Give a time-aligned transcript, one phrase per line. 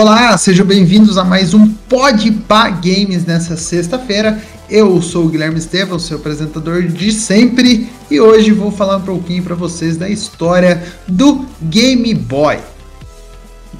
[0.00, 4.40] Olá, sejam bem-vindos a mais um Pod Pa Games nessa sexta-feira.
[4.70, 9.42] Eu sou o Guilherme Estevam, seu apresentador de sempre, e hoje vou falar um pouquinho
[9.42, 12.58] para vocês da história do Game Boy.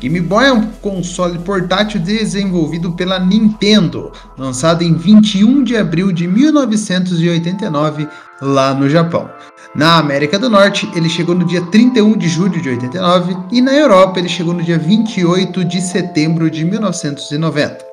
[0.00, 6.26] Game Boy é um console portátil desenvolvido pela Nintendo, lançado em 21 de abril de
[6.26, 8.08] 1989
[8.42, 9.30] lá no Japão.
[9.74, 13.74] Na América do Norte, ele chegou no dia 31 de julho de 89 e na
[13.74, 17.86] Europa ele chegou no dia 28 de setembro de 1990.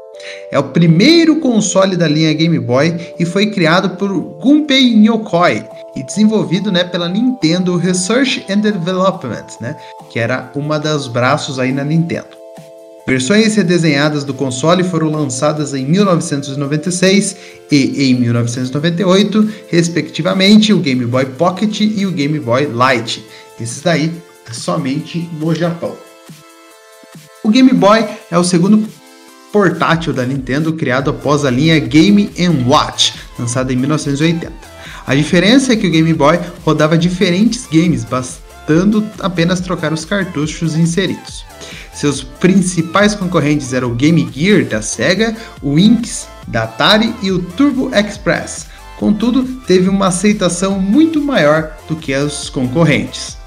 [0.49, 5.65] É o primeiro console da linha Game Boy e foi criado por Gunpei Yokoi
[5.95, 9.75] e desenvolvido né, pela Nintendo Research and Development, né,
[10.09, 12.44] que era uma das braços aí na Nintendo.
[13.07, 17.35] Versões redesenhadas do console foram lançadas em 1996
[17.71, 23.23] e em 1998, respectivamente, o Game Boy Pocket e o Game Boy Light.
[23.61, 24.11] Esses daí
[24.51, 25.95] somente no Japão.
[27.43, 28.87] O Game Boy é o segundo
[29.53, 32.31] portátil da Nintendo criado após a linha Game
[32.65, 34.51] Watch, lançada em 1980.
[35.05, 40.75] A diferença é que o Game Boy rodava diferentes games, bastando apenas trocar os cartuchos
[40.75, 41.45] inseridos.
[42.05, 47.39] Seus principais concorrentes eram o Game Gear da Sega, o Lynx da Atari e o
[47.41, 48.67] Turbo Express.
[48.99, 53.37] Contudo, teve uma aceitação muito maior do que os concorrentes.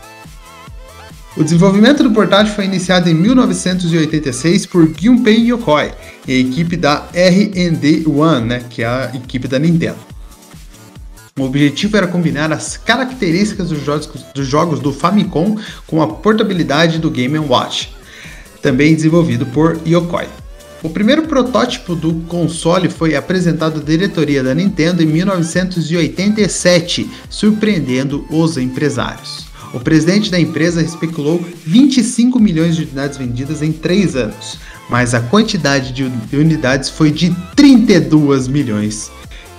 [1.36, 5.92] O desenvolvimento do portátil foi iniciado em 1986 por Gunpei Yokoi
[6.26, 9.98] a equipe da R&D One, né, que é a equipe da Nintendo.
[11.38, 16.98] O objetivo era combinar as características dos jogos, dos jogos do Famicom com a portabilidade
[16.98, 17.96] do Game Watch
[18.62, 20.26] também desenvolvido por Yokoi.
[20.82, 28.56] O primeiro protótipo do console foi apresentado à diretoria da Nintendo em 1987, surpreendendo os
[28.56, 29.48] empresários.
[29.74, 34.56] O presidente da empresa especulou 25 milhões de unidades vendidas em 3 anos,
[34.88, 39.10] mas a quantidade de unidades foi de 32 milhões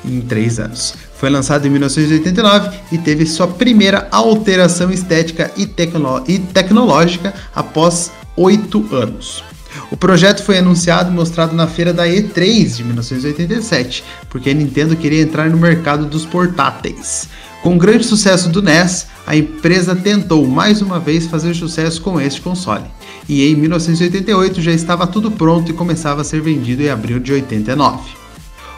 [0.06, 0.94] em 3 anos.
[1.16, 8.10] Foi lançado em 1989 e teve sua primeira alteração estética e, tecno e tecnológica após
[8.40, 9.44] oito anos.
[9.92, 14.96] O projeto foi anunciado e mostrado na feira da E3 de 1987, porque a Nintendo
[14.96, 17.28] queria entrar no mercado dos portáteis.
[17.62, 22.20] Com o grande sucesso do NES, a empresa tentou mais uma vez fazer sucesso com
[22.20, 22.86] este console.
[23.28, 27.34] E em 1988 já estava tudo pronto e começava a ser vendido em abril de
[27.34, 28.00] 89.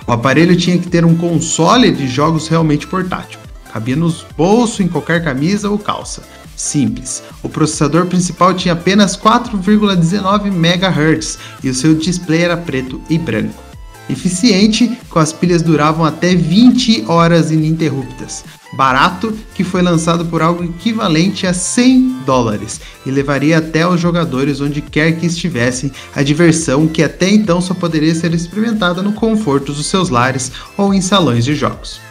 [0.08, 3.40] O aparelho tinha que ter um console de jogos realmente portátil.
[3.72, 6.24] Cabia nos bolsos, em qualquer camisa ou calça
[6.62, 7.24] simples.
[7.42, 13.72] O processador principal tinha apenas 4,19 MHz e o seu display era preto e branco.
[14.10, 18.44] Eficiente, com as pilhas duravam até 20 horas ininterruptas.
[18.74, 24.62] Barato, que foi lançado por algo equivalente a 100 dólares e levaria até os jogadores
[24.62, 29.74] onde quer que estivessem a diversão que até então só poderia ser experimentada no conforto
[29.74, 32.11] dos seus lares ou em salões de jogos.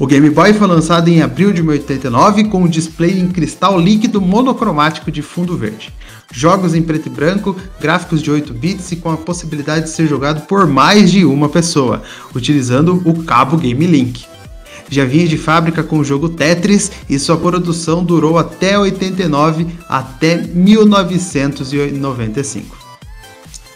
[0.00, 4.18] O Game Boy foi lançado em abril de 1989 com um display em cristal líquido
[4.18, 5.92] monocromático de fundo verde.
[6.32, 10.06] Jogos em preto e branco, gráficos de 8 bits e com a possibilidade de ser
[10.06, 12.02] jogado por mais de uma pessoa,
[12.34, 14.24] utilizando o cabo Game Link.
[14.88, 20.38] Já vinha de fábrica com o jogo Tetris e sua produção durou até 89 até
[20.38, 22.79] 1995.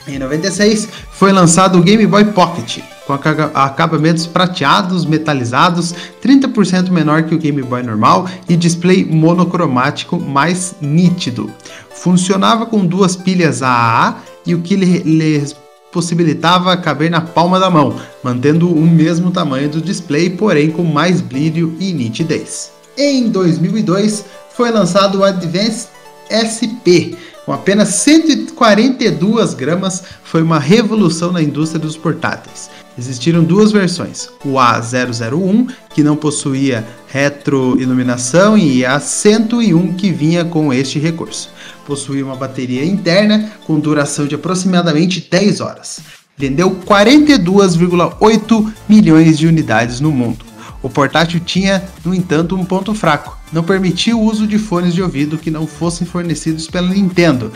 [0.07, 7.35] Em 96 foi lançado o Game Boy Pocket, com acabamentos prateados, metalizados, 30% menor que
[7.35, 11.51] o Game Boy normal e display monocromático mais nítido.
[11.91, 14.17] Funcionava com duas pilhas AAA
[14.47, 15.43] e o que lhe
[15.91, 21.21] possibilitava caber na palma da mão, mantendo o mesmo tamanho do display, porém com mais
[21.23, 22.73] brilho e nitidez.
[22.99, 25.89] Em 2002 foi lançado o Advance
[26.31, 32.71] SP, com apenas 142 gramas, foi uma revolução na indústria dos portáteis.
[32.97, 40.73] Existiram duas versões, o A001, que não possuía retroiluminação, e a 101, que vinha com
[40.73, 41.50] este recurso.
[41.85, 46.00] Possuía uma bateria interna com duração de aproximadamente 10 horas.
[46.37, 50.44] Vendeu 42,8 milhões de unidades no mundo.
[50.85, 53.39] O portátil tinha, no entanto, um ponto fraco.
[53.51, 57.51] Não permitia o uso de fones de ouvido que não fossem fornecidos pela Nintendo,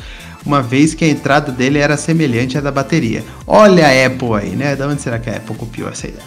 [0.47, 3.23] uma vez que a entrada dele era semelhante à da bateria.
[3.47, 4.75] Olha a Apple aí, né?
[4.75, 6.25] Da onde será que a Apple copiou essa ideia?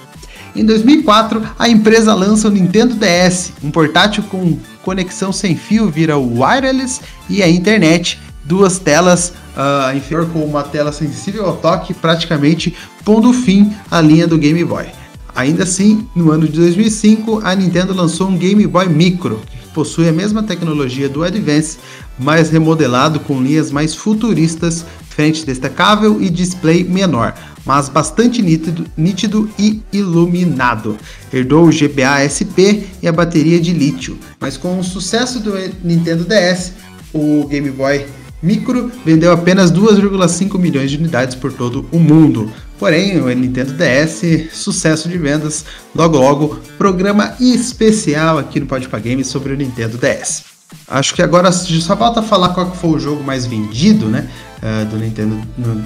[0.56, 6.20] Em 2004, a empresa lança o Nintendo DS, um portátil com conexão sem fio vira
[6.20, 12.76] wireless e a internet, duas telas uh, inferior com uma tela sensível ao toque, praticamente
[13.04, 15.01] pondo fim à linha do Game Boy.
[15.36, 20.08] Ainda assim, no ano de 2005, a Nintendo lançou um Game Boy Micro, que possui
[20.08, 21.78] a mesma tecnologia do Advance,
[22.20, 27.34] mas remodelado com linhas mais futuristas frente destacável e display menor,
[27.66, 30.98] mas bastante nítido, nítido e iluminado.
[31.32, 36.26] Herdou o GBA SP e a bateria de lítio, mas com o sucesso do Nintendo
[36.26, 36.74] DS,
[37.14, 38.06] o Game Boy
[38.42, 42.52] Micro vendeu apenas 2,5 milhões de unidades por todo o mundo.
[42.80, 49.28] Porém, o Nintendo DS, sucesso de vendas, logo logo, programa especial aqui no Pode Games
[49.28, 50.46] sobre o Nintendo DS.
[50.88, 54.28] Acho que agora só falta falar qual foi o jogo mais vendido, né,
[54.64, 55.40] uh, do Nintendo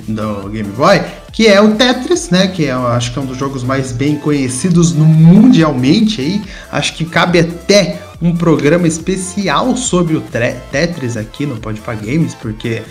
[0.07, 1.01] do Game Boy,
[1.33, 4.15] que é o Tetris, né, que é, acho que é um dos jogos mais bem
[4.15, 6.41] conhecidos no mundialmente aí.
[6.71, 10.21] Acho que cabe até um programa especial sobre o
[10.71, 12.81] Tetris aqui no Pode Games, porque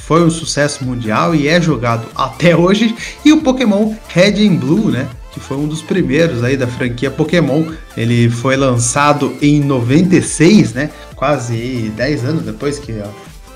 [0.00, 2.94] foi um sucesso mundial e é jogado até hoje.
[3.24, 5.08] E o Pokémon Red and Blue, né?
[5.32, 7.64] Que foi um dos primeiros aí da franquia Pokémon.
[7.96, 10.90] Ele foi lançado em 96, né?
[11.16, 12.92] Quase 10 anos depois que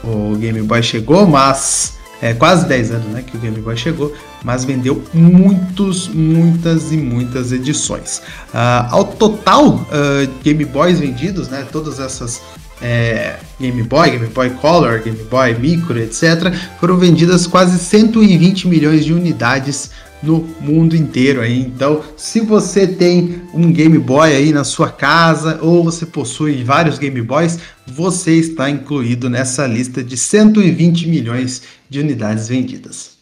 [0.03, 4.12] o Game Boy chegou, mas é, quase 10 anos né, que o Game Boy chegou,
[4.44, 8.19] mas vendeu muitos, muitas e muitas edições.
[8.53, 12.41] Uh, ao total, uh, Game Boys vendidos, né, todas essas
[12.81, 19.05] é, Game Boy, Game Boy Color, Game Boy Micro, etc., foram vendidas quase 120 milhões
[19.05, 19.91] de unidades
[20.23, 21.61] no mundo inteiro aí.
[21.61, 26.99] Então, se você tem um Game Boy aí na sua casa ou você possui vários
[26.99, 33.19] Game Boys, você está incluído nessa lista de 120 milhões de unidades vendidas.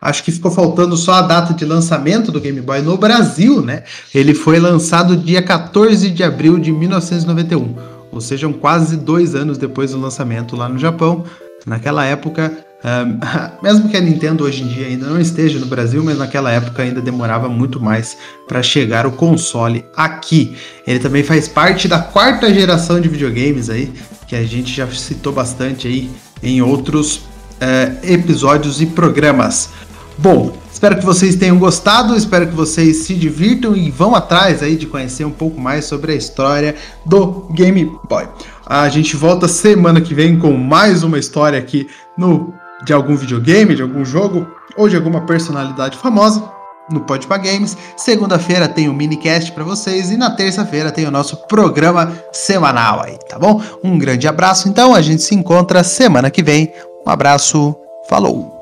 [0.00, 3.84] Acho que ficou faltando só a data de lançamento do Game Boy no Brasil, né?
[4.12, 7.76] Ele foi lançado dia 14 de abril de 1991,
[8.10, 11.24] ou seja, quase dois anos depois do lançamento lá no Japão.
[11.64, 12.52] Naquela época,
[13.62, 16.82] mesmo que a Nintendo hoje em dia ainda não esteja no Brasil, mas naquela época
[16.82, 18.16] ainda demorava muito mais
[18.48, 20.56] para chegar o console aqui.
[20.86, 23.92] Ele também faz parte da quarta geração de videogames aí,
[24.26, 26.10] que a gente já citou bastante aí
[26.42, 29.70] em outros uh, episódios e programas.
[30.18, 34.76] Bom, espero que vocês tenham gostado, espero que vocês se divirtam e vão atrás aí
[34.76, 36.74] de conhecer um pouco mais sobre a história
[37.06, 38.26] do Game Boy.
[38.66, 42.52] A gente volta semana que vem com mais uma história aqui no
[42.84, 44.46] de algum videogame, de algum jogo
[44.76, 46.42] ou de alguma personalidade famosa
[46.90, 47.76] no Podpah Games.
[47.96, 53.02] Segunda-feira tem o um minicast para vocês e na terça-feira tem o nosso programa semanal
[53.02, 53.62] aí, tá bom?
[53.82, 54.68] Um grande abraço.
[54.68, 56.72] Então a gente se encontra semana que vem.
[57.06, 57.76] Um abraço.
[58.08, 58.61] Falou.